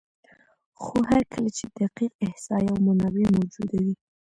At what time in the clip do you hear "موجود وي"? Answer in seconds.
3.37-3.93